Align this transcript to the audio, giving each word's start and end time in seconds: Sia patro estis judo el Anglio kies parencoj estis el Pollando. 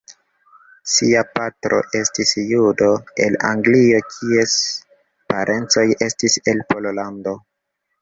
Sia 0.93 1.21
patro 1.35 1.81
estis 1.99 2.31
judo 2.53 2.89
el 3.27 3.39
Anglio 3.51 4.03
kies 4.09 4.59
parencoj 5.35 5.89
estis 6.11 6.43
el 6.55 6.69
Pollando. 6.75 7.41